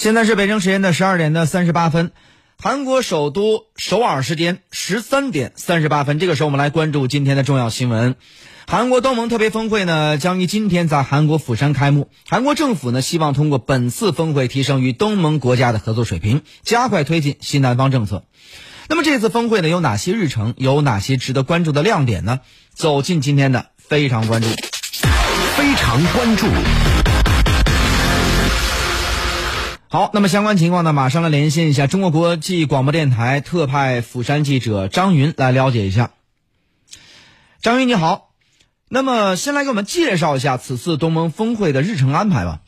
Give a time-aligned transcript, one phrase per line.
[0.00, 2.12] 现在是北京时间的十二点的三十八分，
[2.58, 6.18] 韩国首都首尔时间十三点三十八分。
[6.18, 8.16] 这个时候，我们来关注今天的重要新闻。
[8.66, 12.08] 韩国东盟特别峰会呢，将于今天在韩国釜山开幕。
[12.26, 18.24] 韩国政府呢，希望通过本次峰会提升与东盟国家的合作水平，加快推进新南方政策。
[18.88, 20.54] 那么这次峰会呢，有哪些日程？
[20.56, 22.40] 有哪些值得关注的亮点呢？
[22.72, 24.48] 走进今天的非常关注。
[25.58, 26.46] 非常关注。
[29.92, 36.12] 好，那么相关情况呢，马上来连线一下中国国际广播电台特派釜山记者张云来了解一下。
[37.60, 38.30] 张云你好，
[38.88, 42.60] 那么先来给我们介绍一下此次东盟峰会的日程安排吧。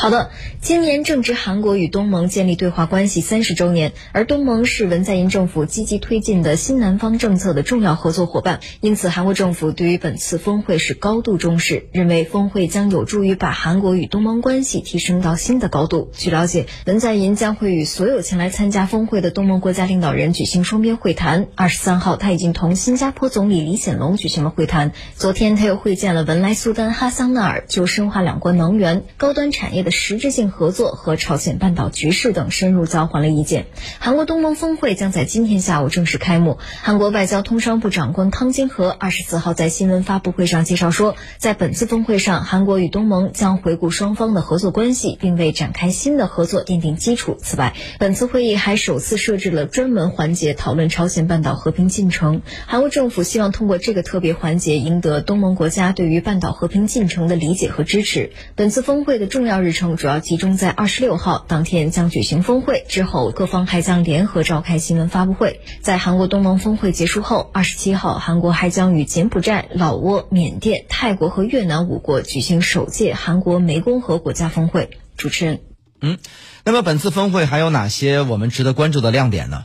[0.00, 0.30] 好的，
[0.62, 16.10] 今年正值韩国与东盟建立对话关系三十周年，而东盟是文在寅政府积极推进的新南方政策的重要合作伙伴，因此韩国政府对于本次峰会是高度重视，认为峰会将有助于把韩国与东盟关系提升到新的高度。
[16.14, 21.48] 据了解，文在寅将会与所有前来参加峰会的东盟国家领导人举行双边会谈。
[21.56, 24.92] 二十三号，他已经同新加坡总理李显龙举行了会谈。
[25.14, 29.89] 昨天，他又会见了文莱苏丹哈桑纳尔，就深化两国能源、高端产业的。
[29.90, 33.66] 实质性合作和朝鲜半岛局势等深入交换了意见。
[33.98, 36.58] 韩国东盟峰会将在今天下午正式开幕。
[36.82, 47.36] 韩国外交通商部长官康金和二十四号在新闻发布会上介绍说，在本次峰会上，韩国与东盟将回顾双方的合作关系，并为展开新的合作奠定基础。
[47.42, 52.42] 此外，本次会议还首次设置了专门环节，讨论朝鲜半岛和平进程。
[52.66, 58.30] 韩国政府希望通过这个特别环节，赢得东盟国家对于半岛和平进程的理解和支持。
[58.54, 59.79] 本次峰会的重要日程。
[59.96, 65.60] 主要集中在二十六号当天将举行峰会，之后各方还将联合召开新闻发布会。
[65.80, 74.90] 在韩国东盟峰会结束后，二十七号韩国还将与柬埔寨、老挝、缅甸、泰国和越南五国举行首届韩国湄公河国家峰会。
[75.16, 75.60] 主持人，
[76.00, 76.18] 嗯，
[76.64, 79.64] 那么本次峰会还有哪些我们值得关注的亮点呢？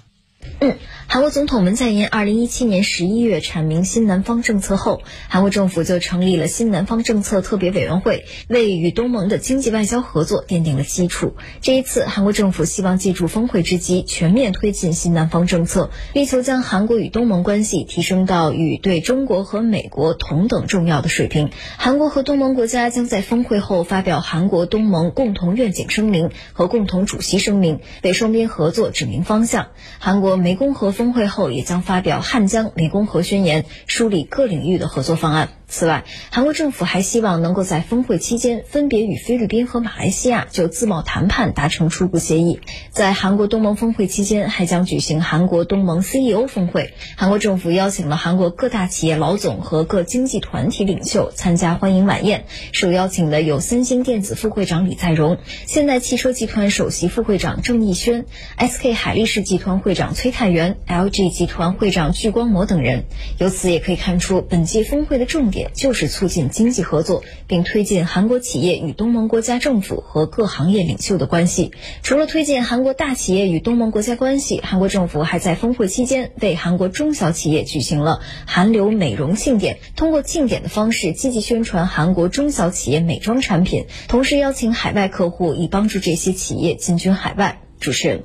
[1.16, 11.38] 韩国总统文在寅二零一七年十一月阐明新南方政策后，韩国政府就成立了新南方政策特别委员会，为与东盟的经济外交合作奠定了基础。
[11.62, 21.50] 这一次，韩国政府希望借助峰会之机，全面推进新南方政策，力求将韩国与东盟关系提升到与对中国和美国同等重要的水平。
[21.78, 29.68] 韩国和东盟国家将在峰会后发表韩国东盟共同愿景声明和共同主席声明，为双边合作指明方向。
[29.98, 30.92] 韩国湄公河。
[31.05, 35.50] 峰峰会后也将发表汉江湄公河宣言，梳理各领域的合作方案。
[35.68, 42.60] 此外，韩国政府还希望能够在峰会期间分别与菲律宾和马来西亚就自贸谈判达成初步协议。
[42.92, 46.94] 在韩国东盟峰会期间，还将举行韩国东盟 CEO 峰会。
[47.18, 52.46] 韩国政府邀请了韩国各大企业老总和各经济团体领袖参加欢迎晚宴。
[52.72, 58.26] 受邀请的有三星电子副会长李在镕、现代汽车集团首席副会长郑义轩、
[58.58, 63.06] SK 海力士集团会长崔泰元、LG 集团会长具光模等人。
[63.40, 65.72] 由此也可以看出，本届峰会的重点点。
[65.74, 71.72] 就是促进经济合作，并推进韩国企业与东盟国家政府和各行业领袖的关系。
[72.04, 87.62] 除了推进韩国大企业与东盟国家关系，韩国政府还在峰会期间为韩国中小企业举行了韩流美容庆典，通过庆典的方式积极宣传韩国中小企业美妆产品，同时邀请海外客户以帮助这些企业进军海外。
[87.80, 88.24] 主持人，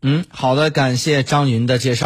[0.00, 2.00] 嗯，好的，感谢张云的介绍。